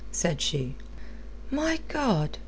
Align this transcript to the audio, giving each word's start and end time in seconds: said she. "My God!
said 0.11 0.41
she. 0.41 0.73
"My 1.51 1.79
God! 1.87 2.39